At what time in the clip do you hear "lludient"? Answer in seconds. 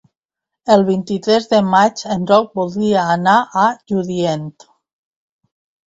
3.95-4.53